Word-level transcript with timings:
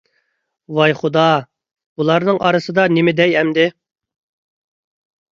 ۋاي 0.77 0.93
خۇدا، 1.01 1.25
بۇلارنىڭ 2.01 2.39
ئارىسىدا 2.47 2.85
نېمە 2.93 3.13
دەي 3.19 3.35
ئەمدى؟! 3.41 3.67